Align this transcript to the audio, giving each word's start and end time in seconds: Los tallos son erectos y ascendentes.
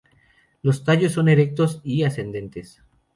Los 0.63 0.83
tallos 0.83 1.11
son 1.11 1.29
erectos 1.29 1.79
y 1.83 2.05
ascendentes. 2.05 2.81